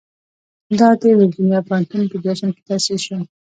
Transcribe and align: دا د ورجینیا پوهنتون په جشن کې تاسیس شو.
دا 0.79 0.89
د 1.01 1.03
ورجینیا 1.17 1.59
پوهنتون 1.67 2.03
په 2.11 2.17
جشن 2.23 2.49
کې 2.55 2.61
تاسیس 2.69 3.01
شو. 3.07 3.17